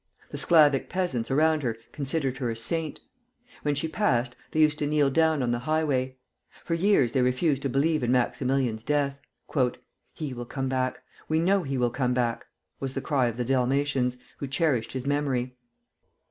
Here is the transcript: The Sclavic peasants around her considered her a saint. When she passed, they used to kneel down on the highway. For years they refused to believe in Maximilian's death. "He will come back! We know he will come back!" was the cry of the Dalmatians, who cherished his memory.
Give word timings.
The 0.31 0.37
Sclavic 0.39 0.89
peasants 0.89 1.29
around 1.29 1.61
her 1.61 1.77
considered 1.91 2.37
her 2.37 2.49
a 2.49 2.55
saint. 2.55 3.01
When 3.61 3.75
she 3.75 3.87
passed, 3.87 4.35
they 4.49 4.59
used 4.59 4.79
to 4.79 4.87
kneel 4.87 5.11
down 5.11 5.43
on 5.43 5.51
the 5.51 5.59
highway. 5.69 6.15
For 6.65 6.73
years 6.73 7.11
they 7.11 7.21
refused 7.21 7.61
to 7.61 7.69
believe 7.69 8.01
in 8.01 8.11
Maximilian's 8.11 8.83
death. 8.83 9.19
"He 10.15 10.33
will 10.33 10.45
come 10.45 10.67
back! 10.69 11.01
We 11.29 11.37
know 11.39 11.61
he 11.61 11.77
will 11.77 11.91
come 11.91 12.15
back!" 12.15 12.47
was 12.79 12.95
the 12.95 13.01
cry 13.01 13.27
of 13.27 13.37
the 13.37 13.45
Dalmatians, 13.45 14.17
who 14.39 14.47
cherished 14.47 14.93
his 14.93 15.05
memory. 15.05 15.55